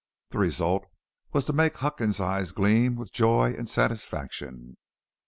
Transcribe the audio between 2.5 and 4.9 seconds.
gleam with joy and satisfaction.